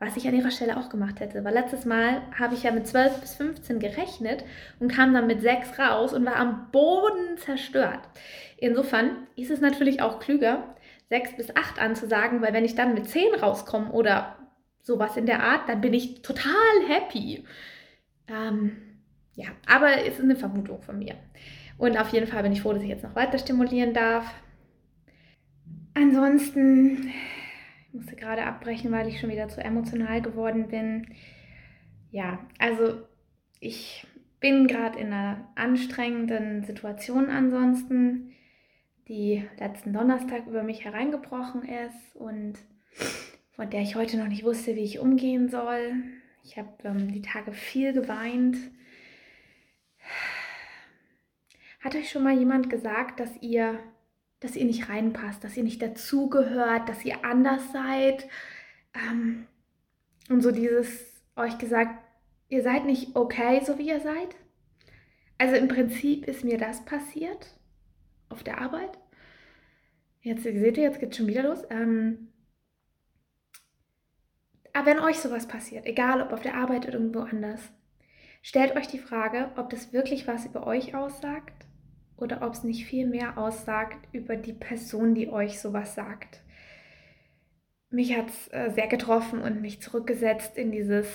was 0.00 0.16
ich 0.16 0.26
an 0.26 0.34
ihrer 0.34 0.50
Stelle 0.50 0.78
auch 0.78 0.88
gemacht 0.88 1.20
hätte. 1.20 1.44
Weil 1.44 1.54
letztes 1.54 1.84
Mal 1.84 2.22
habe 2.36 2.54
ich 2.54 2.62
ja 2.62 2.72
mit 2.72 2.86
12 2.86 3.20
bis 3.20 3.34
15 3.34 3.78
gerechnet 3.78 4.44
und 4.80 4.90
kam 4.90 5.12
dann 5.12 5.26
mit 5.26 5.42
6 5.42 5.78
raus 5.78 6.14
und 6.14 6.24
war 6.24 6.36
am 6.36 6.70
Boden 6.72 7.36
zerstört. 7.36 8.00
Insofern 8.56 9.28
ist 9.36 9.50
es 9.50 9.60
natürlich 9.60 10.00
auch 10.00 10.18
klüger, 10.18 10.74
6 11.10 11.36
bis 11.36 11.54
8 11.54 11.80
anzusagen, 11.80 12.40
weil 12.40 12.54
wenn 12.54 12.64
ich 12.64 12.74
dann 12.74 12.94
mit 12.94 13.08
10 13.08 13.34
rauskomme 13.34 13.92
oder 13.92 14.36
sowas 14.82 15.18
in 15.18 15.26
der 15.26 15.42
Art, 15.42 15.68
dann 15.68 15.82
bin 15.82 15.92
ich 15.92 16.22
total 16.22 16.52
happy. 16.88 17.44
Ähm, 18.26 18.76
ja, 19.34 19.48
aber 19.66 19.98
es 20.06 20.14
ist 20.14 20.24
eine 20.24 20.36
Vermutung 20.36 20.80
von 20.80 20.98
mir. 20.98 21.14
Und 21.76 21.98
auf 21.98 22.08
jeden 22.08 22.26
Fall 22.26 22.42
bin 22.42 22.52
ich 22.52 22.62
froh, 22.62 22.72
dass 22.72 22.82
ich 22.82 22.88
jetzt 22.88 23.04
noch 23.04 23.14
weiter 23.14 23.38
stimulieren 23.38 23.92
darf. 23.92 24.24
Ansonsten, 25.92 27.12
ich 27.90 27.94
musste 27.94 28.14
gerade 28.14 28.44
abbrechen, 28.44 28.92
weil 28.92 29.08
ich 29.08 29.18
schon 29.18 29.30
wieder 29.30 29.48
zu 29.48 29.60
emotional 29.60 30.22
geworden 30.22 30.68
bin. 30.68 31.08
Ja, 32.12 32.38
also 32.60 33.02
ich 33.58 34.06
bin 34.38 34.68
gerade 34.68 34.98
in 35.00 35.08
einer 35.08 35.48
anstrengenden 35.56 36.62
Situation 36.62 37.30
ansonsten, 37.30 38.32
die 39.08 39.44
letzten 39.58 39.92
Donnerstag 39.92 40.46
über 40.46 40.62
mich 40.62 40.84
hereingebrochen 40.84 41.62
ist 41.62 42.14
und 42.14 42.54
von 43.50 43.68
der 43.68 43.82
ich 43.82 43.96
heute 43.96 44.18
noch 44.18 44.28
nicht 44.28 44.44
wusste, 44.44 44.76
wie 44.76 44.84
ich 44.84 45.00
umgehen 45.00 45.48
soll. 45.48 45.92
Ich 46.44 46.56
habe 46.58 46.68
ähm, 46.84 47.12
die 47.12 47.22
Tage 47.22 47.52
viel 47.52 47.92
geweint. 47.92 48.56
Hat 51.80 51.96
euch 51.96 52.08
schon 52.08 52.22
mal 52.22 52.38
jemand 52.38 52.70
gesagt, 52.70 53.18
dass 53.18 53.36
ihr 53.42 53.80
dass 54.40 54.56
ihr 54.56 54.64
nicht 54.64 54.88
reinpasst, 54.88 55.44
dass 55.44 55.56
ihr 55.56 55.62
nicht 55.62 55.82
dazugehört, 55.82 56.88
dass 56.88 57.04
ihr 57.04 57.24
anders 57.24 57.72
seid. 57.72 58.26
Ähm, 58.94 59.46
und 60.28 60.40
so 60.40 60.50
dieses 60.50 61.22
euch 61.36 61.58
gesagt, 61.58 61.94
ihr 62.48 62.62
seid 62.62 62.86
nicht 62.86 63.14
okay, 63.14 63.62
so 63.64 63.78
wie 63.78 63.88
ihr 63.88 64.00
seid. 64.00 64.36
Also 65.38 65.56
im 65.56 65.68
Prinzip 65.68 66.26
ist 66.26 66.44
mir 66.44 66.58
das 66.58 66.84
passiert 66.84 67.54
auf 68.28 68.42
der 68.42 68.60
Arbeit. 68.60 68.98
Jetzt 70.22 70.42
seht 70.42 70.76
ihr, 70.76 70.84
jetzt 70.84 71.00
geht 71.00 71.10
es 71.10 71.16
schon 71.16 71.26
wieder 71.26 71.42
los. 71.42 71.62
Ähm, 71.70 72.28
aber 74.72 74.86
wenn 74.86 75.00
euch 75.00 75.18
sowas 75.18 75.48
passiert, 75.48 75.86
egal 75.86 76.22
ob 76.22 76.32
auf 76.32 76.42
der 76.42 76.54
Arbeit 76.54 76.86
oder 76.86 76.94
irgendwo 76.94 77.20
anders, 77.20 77.60
stellt 78.42 78.76
euch 78.76 78.86
die 78.86 78.98
Frage, 78.98 79.50
ob 79.56 79.70
das 79.70 79.92
wirklich 79.92 80.26
was 80.26 80.46
über 80.46 80.66
euch 80.66 80.94
aussagt 80.94 81.66
oder 82.20 82.42
ob 82.42 82.52
es 82.52 82.64
nicht 82.64 82.86
viel 82.86 83.06
mehr 83.06 83.38
aussagt 83.38 84.08
über 84.12 84.36
die 84.36 84.52
Person, 84.52 85.14
die 85.14 85.28
euch 85.28 85.60
sowas 85.60 85.94
sagt. 85.94 86.40
Mich 87.90 88.16
hat 88.16 88.28
es 88.28 88.48
äh, 88.48 88.70
sehr 88.70 88.86
getroffen 88.86 89.40
und 89.42 89.60
mich 89.60 89.80
zurückgesetzt 89.82 90.56
in 90.56 90.70
dieses 90.70 91.06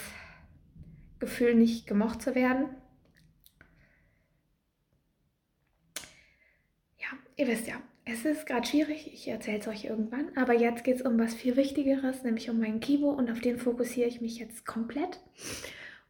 Gefühl, 1.19 1.55
nicht 1.55 1.87
gemocht 1.87 2.21
zu 2.21 2.35
werden. 2.35 2.69
Ja, 6.97 7.07
ihr 7.37 7.47
wisst 7.47 7.67
ja, 7.67 7.75
es 8.03 8.23
ist 8.23 8.45
gerade 8.45 8.67
schwierig, 8.67 9.11
ich 9.11 9.27
erzähle 9.27 9.59
es 9.59 9.67
euch 9.67 9.85
irgendwann, 9.85 10.35
aber 10.35 10.53
jetzt 10.53 10.83
geht 10.83 10.97
es 10.97 11.01
um 11.01 11.17
was 11.17 11.33
viel 11.33 11.55
Wichtigeres, 11.55 12.23
nämlich 12.23 12.49
um 12.49 12.59
meinen 12.59 12.79
Kibo 12.79 13.09
und 13.09 13.31
auf 13.31 13.39
den 13.39 13.57
fokussiere 13.57 14.07
ich 14.07 14.21
mich 14.21 14.37
jetzt 14.37 14.65
komplett. 14.65 15.19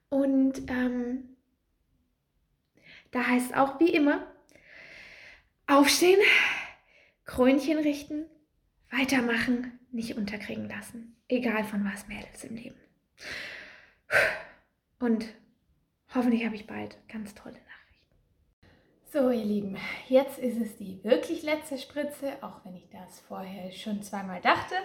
Und 0.09 0.69
ähm, 0.69 1.35
da 3.11 3.27
heißt 3.27 3.51
es 3.51 3.57
auch 3.57 3.79
wie 3.79 3.93
immer, 3.93 4.27
Aufstehen, 5.67 6.19
Krönchen 7.25 7.79
richten, 7.79 8.27
weitermachen, 8.91 9.79
nicht 9.91 10.15
unterkriegen 10.15 10.69
lassen. 10.69 11.15
Egal 11.27 11.63
von 11.63 11.83
was 11.83 12.07
Mädels 12.07 12.43
im 12.43 12.55
Leben. 12.55 12.79
Und 14.99 15.25
hoffentlich 16.13 16.45
habe 16.45 16.55
ich 16.55 16.67
bald 16.67 16.99
ganz 17.11 17.33
tolle 17.33 17.55
Nachrichten. 17.55 18.15
So, 19.11 19.31
ihr 19.31 19.43
Lieben, 19.43 19.77
jetzt 20.07 20.37
ist 20.37 20.57
es 20.57 20.77
die 20.77 21.03
wirklich 21.03 21.41
letzte 21.41 21.79
Spritze, 21.79 22.33
auch 22.41 22.63
wenn 22.63 22.75
ich 22.75 22.87
das 22.89 23.21
vorher 23.21 23.71
schon 23.71 24.03
zweimal 24.03 24.41
dachte. 24.41 24.75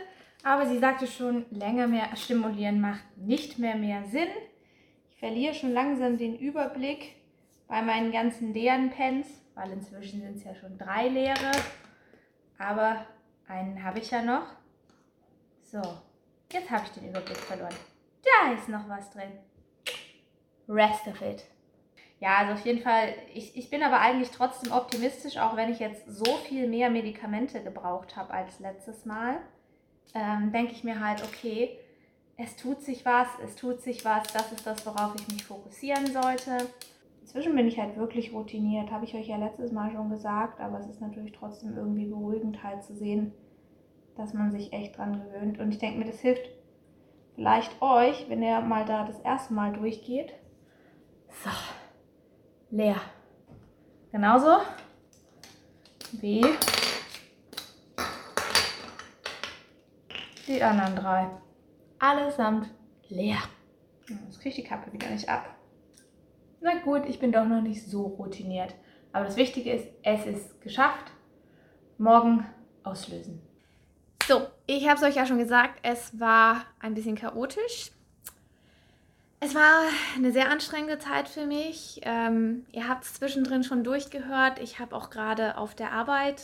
Aber 0.45 0.67
sie 0.67 0.79
sagte 0.79 1.07
schon, 1.07 1.45
länger 1.51 1.89
mehr 1.89 2.17
stimulieren 2.17 2.81
macht 2.81 3.05
nicht 3.19 3.59
mehr 3.59 3.77
mehr 3.77 4.05
Sinn. 4.05 4.31
Ich 5.11 5.19
verliere 5.19 5.53
schon 5.53 5.75
langsam 5.75 6.17
den 6.17 6.39
Überblick 6.39 7.17
bei 7.69 7.83
meinen 7.83 8.13
ganzen 8.13 8.55
leeren 8.55 8.89
Pens 8.89 9.27
weil 9.61 9.73
inzwischen 9.73 10.23
sind 10.23 10.37
es 10.37 10.45
ja 10.45 10.55
schon 10.55 10.79
drei 10.79 11.09
leere. 11.09 11.53
Aber 12.59 13.05
einen 13.47 13.83
habe 13.83 13.99
ich 13.99 14.11
ja 14.11 14.23
noch. 14.23 14.47
So, 15.63 15.83
jetzt 16.51 16.71
habe 16.71 16.85
ich 16.85 16.91
den 16.93 17.11
Überblick 17.11 17.37
verloren. 17.37 17.75
Da 18.23 18.53
ist 18.53 18.69
noch 18.69 18.89
was 18.89 19.11
drin. 19.11 19.33
Rest 20.69 21.07
of 21.07 21.21
it. 21.21 21.45
Ja, 22.21 22.39
also 22.39 22.53
auf 22.55 22.65
jeden 22.65 22.83
Fall, 22.83 23.15
ich, 23.35 23.57
ich 23.57 23.71
bin 23.71 23.83
aber 23.83 24.01
eigentlich 24.01 24.31
trotzdem 24.31 24.73
optimistisch, 24.73 25.39
auch 25.39 25.57
wenn 25.57 25.73
ich 25.73 25.79
jetzt 25.79 26.07
so 26.07 26.37
viel 26.37 26.67
mehr 26.69 26.91
Medikamente 26.91 27.63
gebraucht 27.63 28.17
habe 28.17 28.33
als 28.33 28.61
letztes 28.61 29.05
Mal. 29.05 29.41
Ähm, 30.15 30.53
denke 30.53 30.73
ich 30.73 30.85
mir 30.85 31.01
halt, 31.01 31.23
okay, 31.23 31.79
es 32.37 32.57
tut 32.57 32.83
sich 32.83 33.05
was, 33.05 33.29
es 33.45 33.57
tut 33.57 33.81
sich 33.81 34.05
was, 34.05 34.25
das 34.33 34.53
ist 34.53 34.67
das, 34.67 34.85
worauf 34.87 35.15
ich 35.15 35.29
mich 35.29 35.45
fokussieren 35.45 36.07
sollte. 36.07 36.67
Inzwischen 37.33 37.55
bin 37.55 37.69
ich 37.69 37.79
halt 37.79 37.97
wirklich 37.97 38.33
routiniert, 38.33 38.91
habe 38.91 39.05
ich 39.05 39.15
euch 39.15 39.29
ja 39.29 39.37
letztes 39.37 39.71
Mal 39.71 39.93
schon 39.93 40.11
gesagt, 40.11 40.59
aber 40.61 40.81
es 40.81 40.89
ist 40.89 41.01
natürlich 41.01 41.31
trotzdem 41.31 41.77
irgendwie 41.77 42.07
beruhigend 42.07 42.65
halt 42.65 42.83
zu 42.83 42.93
sehen, 42.93 43.33
dass 44.17 44.35
man 44.35 44.51
sich 44.51 44.73
echt 44.73 44.99
dran 44.99 45.13
gewöhnt. 45.13 45.61
Und 45.61 45.71
ich 45.71 45.79
denke 45.79 46.01
mir, 46.01 46.07
das 46.07 46.19
hilft 46.19 46.43
vielleicht 47.37 47.81
euch, 47.81 48.29
wenn 48.29 48.43
ihr 48.43 48.61
mal 48.63 48.85
da 48.85 49.05
das 49.05 49.21
erste 49.21 49.55
Mal 49.55 49.73
durchgeht. 49.75 50.35
So, 51.29 51.51
leer. 52.71 52.97
Genauso 54.11 54.63
wie 56.15 56.45
die 60.49 60.61
anderen 60.61 60.97
drei. 60.97 61.31
Allesamt 62.01 62.69
leer. 63.09 63.39
Jetzt 64.09 64.41
kriege 64.41 64.49
ich 64.49 64.57
die 64.57 64.65
Kappe 64.65 64.93
wieder 64.93 65.09
nicht 65.11 65.29
ab 65.29 65.60
na 66.61 66.79
gut, 66.81 67.03
ich 67.07 67.19
bin 67.19 67.33
doch 67.33 67.45
noch 67.45 67.63
nicht 67.63 67.87
so 67.87 68.03
routiniert. 68.03 68.75
Aber 69.13 69.25
das 69.25 69.37
Wichtige 69.37 69.73
ist, 69.73 69.89
es 70.03 70.27
ist 70.27 70.61
geschafft. 70.61 71.13
Morgen 71.99 72.47
auslösen. 72.83 73.43
So, 74.27 74.47
ich 74.67 74.89
habe 74.89 74.97
es 74.97 75.03
euch 75.03 75.17
ja 75.17 75.27
schon 75.27 75.39
gesagt, 75.39 75.81
es 75.83 76.19
war 76.21 76.65
ein 76.79 76.95
bisschen 76.95 77.17
chaotisch. 77.17 77.91
Es 79.41 79.55
war 79.55 79.85
eine 80.17 80.33
sehr 80.33 80.51
anstrengende 80.51 80.99
Zeit 80.99 81.29
für 81.29 81.47
mich. 81.47 82.01
Ähm, 82.05 82.67
ihr 82.73 82.89
habt 82.89 83.05
es 83.05 83.15
zwischendrin 83.15 83.65
schon 83.65 83.83
durchgehört. 83.85 84.59
Ich 84.61 84.79
habe 84.79 84.95
auch 84.95 85.09
gerade 85.11 85.57
auf 85.57 85.75
der 85.75 85.93
Arbeit 85.93 86.43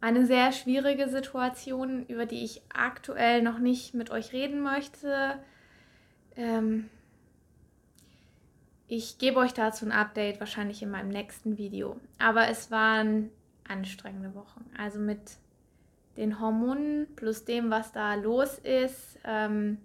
eine 0.00 0.24
sehr 0.26 0.52
schwierige 0.52 1.08
Situation, 1.08 2.06
über 2.06 2.26
die 2.26 2.44
ich 2.44 2.62
aktuell 2.72 3.42
noch 3.42 3.58
nicht 3.58 3.92
mit 3.92 4.10
euch 4.10 4.32
reden 4.32 4.60
möchte. 4.60 5.38
Ähm, 6.36 6.88
Ich 8.94 9.16
gebe 9.16 9.38
euch 9.38 9.54
dazu 9.54 9.86
ein 9.86 9.90
Update 9.90 10.38
wahrscheinlich 10.38 10.82
in 10.82 10.90
meinem 10.90 11.08
nächsten 11.08 11.56
Video. 11.56 11.98
Aber 12.18 12.48
es 12.48 12.70
waren 12.70 13.30
anstrengende 13.66 14.34
Wochen. 14.34 14.66
Also 14.76 14.98
mit 14.98 15.38
den 16.18 16.38
Hormonen 16.38 17.06
plus 17.16 17.46
dem, 17.46 17.70
was 17.70 17.92
da 17.92 18.16
los 18.16 18.58
ist. 18.58 19.18
Ähm, 19.24 19.78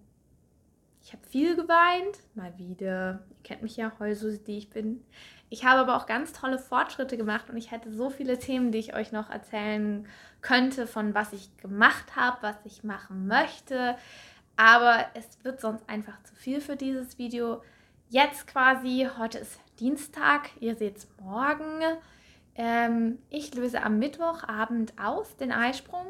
ich 1.01 1.13
habe 1.13 1.25
viel 1.25 1.55
geweint, 1.55 2.19
mal 2.35 2.57
wieder. 2.57 3.21
Ihr 3.29 3.43
kennt 3.45 3.61
mich 3.61 3.77
ja, 3.77 3.93
Heulsuse, 3.97 4.39
die 4.39 4.57
ich 4.57 4.71
bin. 4.71 5.01
Ich 5.49 5.63
habe 5.63 5.79
aber 5.79 5.95
auch 5.95 6.05
ganz 6.05 6.33
tolle 6.33 6.59
Fortschritte 6.59 7.15
gemacht 7.15 7.49
und 7.49 7.55
ich 7.55 7.71
hätte 7.71 7.93
so 7.93 8.09
viele 8.09 8.37
Themen, 8.37 8.73
die 8.73 8.79
ich 8.79 8.93
euch 8.93 9.13
noch 9.13 9.29
erzählen 9.29 10.05
könnte, 10.41 10.85
von 10.85 11.13
was 11.13 11.31
ich 11.31 11.55
gemacht 11.59 12.17
habe, 12.17 12.39
was 12.41 12.57
ich 12.65 12.83
machen 12.83 13.25
möchte. 13.25 13.95
Aber 14.57 15.05
es 15.13 15.45
wird 15.45 15.61
sonst 15.61 15.87
einfach 15.87 16.21
zu 16.23 16.35
viel 16.35 16.59
für 16.59 16.75
dieses 16.75 17.17
Video. 17.17 17.61
Jetzt 18.09 18.47
quasi, 18.47 19.05
heute 19.17 19.39
ist 19.39 19.59
Dienstag, 19.81 20.49
ihr 20.61 20.75
seht 20.75 20.95
es 20.95 21.07
morgen. 21.21 21.81
Ähm, 22.55 23.17
ich 23.29 23.53
löse 23.53 23.83
am 23.83 23.99
Mittwochabend 23.99 24.93
aus 24.97 25.35
den 25.35 25.51
Eisprung. 25.51 26.05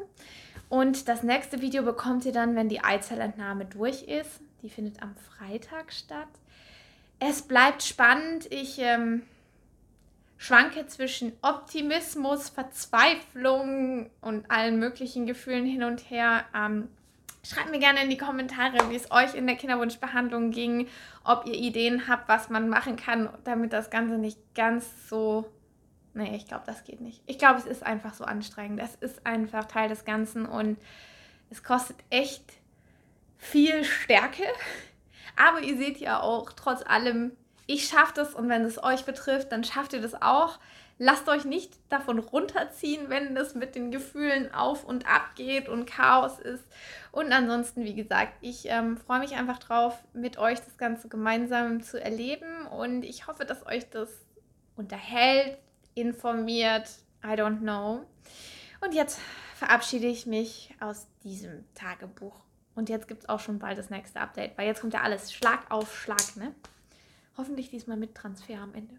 Und 0.68 1.08
das 1.08 1.24
nächste 1.24 1.60
Video 1.60 1.82
bekommt 1.82 2.24
ihr 2.24 2.30
dann, 2.30 2.54
wenn 2.54 2.68
die 2.68 2.84
Eizellentnahme 2.84 3.64
durch 3.64 4.04
ist. 4.04 4.40
Die 4.62 4.70
findet 4.70 5.02
am 5.02 5.16
Freitag 5.16 5.92
statt. 5.92 6.28
Es 7.18 7.42
bleibt 7.42 7.82
spannend. 7.82 8.46
Ich 8.52 8.78
ähm, 8.78 9.22
schwanke 10.36 10.86
zwischen 10.86 11.32
Optimismus, 11.42 12.48
Verzweiflung 12.48 14.08
und 14.20 14.48
allen 14.52 14.78
möglichen 14.78 15.26
Gefühlen 15.26 15.66
hin 15.66 15.82
und 15.82 16.10
her. 16.10 16.44
Ähm, 16.54 16.88
schreibt 17.42 17.70
mir 17.70 17.78
gerne 17.78 18.02
in 18.02 18.10
die 18.10 18.18
Kommentare, 18.18 18.90
wie 18.90 18.96
es 18.96 19.10
euch 19.10 19.34
in 19.34 19.46
der 19.46 19.56
Kinderwunschbehandlung 19.56 20.50
ging, 20.50 20.88
ob 21.24 21.46
ihr 21.46 21.54
Ideen 21.54 22.08
habt, 22.08 22.28
was 22.28 22.48
man 22.48 22.68
machen 22.68 22.96
kann, 22.96 23.28
damit 23.44 23.72
das 23.72 23.90
Ganze 23.90 24.18
nicht 24.18 24.38
ganz 24.54 25.08
so. 25.08 25.50
Nee, 26.14 26.34
ich 26.36 26.46
glaube, 26.46 26.64
das 26.66 26.84
geht 26.84 27.00
nicht. 27.00 27.22
Ich 27.26 27.38
glaube, 27.38 27.58
es 27.58 27.66
ist 27.66 27.84
einfach 27.84 28.14
so 28.14 28.24
anstrengend. 28.24 28.80
Es 28.82 28.94
ist 28.96 29.26
einfach 29.26 29.66
Teil 29.66 29.88
des 29.88 30.04
Ganzen 30.04 30.46
und 30.46 30.78
es 31.50 31.62
kostet 31.62 31.96
echt 32.10 32.44
viel 33.36 33.84
Stärke. 33.84 34.42
Aber 35.36 35.60
ihr 35.60 35.76
seht 35.76 35.98
ja 35.98 36.20
auch, 36.20 36.52
trotz 36.52 36.82
allem, 36.84 37.32
ich 37.66 37.86
schaffe 37.86 38.14
das 38.16 38.34
und 38.34 38.48
wenn 38.48 38.64
es 38.64 38.82
euch 38.82 39.04
betrifft, 39.04 39.52
dann 39.52 39.62
schafft 39.62 39.92
ihr 39.92 40.00
das 40.00 40.20
auch. 40.20 40.58
Lasst 41.00 41.28
euch 41.28 41.44
nicht 41.44 41.78
davon 41.90 42.18
runterziehen, 42.18 43.08
wenn 43.08 43.36
es 43.36 43.54
mit 43.54 43.76
den 43.76 43.92
Gefühlen 43.92 44.52
auf 44.52 44.84
und 44.84 45.06
ab 45.08 45.36
geht 45.36 45.68
und 45.68 45.86
Chaos 45.86 46.40
ist. 46.40 46.64
Und 47.12 47.32
ansonsten, 47.32 47.84
wie 47.84 47.94
gesagt, 47.94 48.32
ich 48.40 48.66
ähm, 48.66 48.96
freue 48.96 49.20
mich 49.20 49.36
einfach 49.36 49.58
drauf, 49.58 49.96
mit 50.12 50.38
euch 50.38 50.58
das 50.60 50.76
Ganze 50.76 51.08
gemeinsam 51.08 51.82
zu 51.82 52.02
erleben. 52.02 52.66
Und 52.66 53.04
ich 53.04 53.28
hoffe, 53.28 53.44
dass 53.44 53.64
euch 53.64 53.88
das 53.90 54.08
unterhält, 54.76 55.56
informiert. 55.94 56.90
I 57.24 57.28
don't 57.28 57.60
know. 57.60 58.04
Und 58.80 58.92
jetzt 58.92 59.20
verabschiede 59.54 60.06
ich 60.06 60.26
mich 60.26 60.74
aus 60.80 61.06
diesem 61.22 61.64
Tagebuch. 61.74 62.34
Und 62.74 62.88
jetzt 62.88 63.08
gibt 63.08 63.22
es 63.22 63.28
auch 63.28 63.40
schon 63.40 63.58
bald 63.58 63.78
das 63.78 63.90
nächste 63.90 64.20
Update, 64.20 64.56
weil 64.56 64.66
jetzt 64.66 64.80
kommt 64.80 64.94
ja 64.94 65.02
alles 65.02 65.32
Schlag 65.32 65.68
auf 65.70 65.96
Schlag, 65.96 66.36
ne? 66.36 66.54
Hoffentlich 67.36 67.70
diesmal 67.70 67.96
mit 67.96 68.14
Transfer 68.14 68.58
am 68.58 68.74
Ende. 68.74 68.94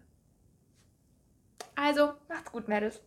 Also, 1.82 2.10
macht's 2.28 2.52
gut, 2.52 2.68
Mädels. 2.68 3.00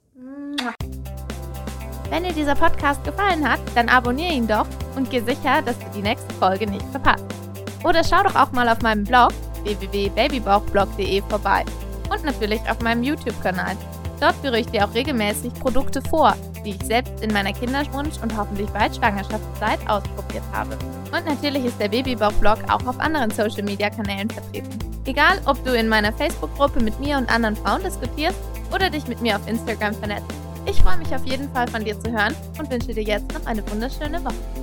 Wenn 2.10 2.24
dir 2.24 2.34
dieser 2.34 2.56
Podcast 2.56 3.04
gefallen 3.04 3.48
hat, 3.48 3.60
dann 3.76 3.88
abonniere 3.88 4.34
ihn 4.34 4.48
doch 4.48 4.66
und 4.96 5.10
geh 5.12 5.20
sicher, 5.20 5.62
dass 5.64 5.78
du 5.78 5.86
die 5.96 6.02
nächste 6.02 6.34
Folge 6.36 6.70
nicht 6.70 6.86
verpasst. 6.88 7.26
Oder 7.84 8.04
schau 8.04 8.24
doch 8.24 8.36
auch 8.36 8.52
mal 8.52 8.68
auf 8.68 8.82
meinem 8.82 9.04
Blog 9.04 9.32
www.babybauchblog.de 9.64 11.22
vorbei 11.30 11.66
und 12.10 12.24
natürlich 12.24 12.62
auf 12.70 12.80
meinem 12.82 13.04
YouTube-Kanal. 13.04 13.76
Dort 14.20 14.36
führe 14.38 14.60
ich 14.60 14.68
dir 14.68 14.86
auch 14.86 14.94
regelmäßig 14.94 15.54
Produkte 15.56 16.02
vor, 16.02 16.36
die 16.66 16.72
ich 16.72 16.84
selbst 16.84 17.22
in 17.24 17.32
meiner 17.32 17.54
Kinderwunsch- 17.54 18.22
und 18.22 18.36
hoffentlich 18.36 18.70
bald 18.72 18.96
Schwangerschaftszeit 18.96 19.80
ausprobiert 19.88 20.44
habe. 20.52 20.78
Und 21.16 21.26
natürlich 21.26 21.66
ist 21.66 21.80
der 21.80 21.90
Babybauch-Blog 21.90 22.60
auch 22.70 22.86
auf 22.88 23.00
anderen 23.00 23.30
Social-Media-Kanälen 23.32 24.30
vertreten. 24.30 24.80
Egal, 25.06 25.42
ob 25.46 25.64
du 25.66 25.78
in 25.78 25.90
meiner 25.90 26.14
Facebook-Gruppe 26.14 26.82
mit 26.82 27.00
mir 27.00 27.18
und 27.18 27.30
anderen 27.30 27.56
Frauen 27.58 27.84
diskutierst 27.84 28.40
oder 28.74 28.90
dich 28.90 29.08
mit 29.08 29.22
mir 29.22 29.36
auf 29.36 29.48
Instagram 29.48 29.94
vernetzt. 29.94 30.26
Ich 30.66 30.82
freue 30.82 30.98
mich 30.98 31.14
auf 31.14 31.26
jeden 31.26 31.52
Fall 31.52 31.68
von 31.68 31.84
dir 31.84 32.00
zu 32.00 32.12
hören 32.12 32.36
und 32.58 32.72
wünsche 32.72 32.94
dir 32.94 33.04
jetzt 33.04 33.32
noch 33.34 33.46
eine 33.46 33.70
wunderschöne 33.70 34.24
Woche. 34.24 34.63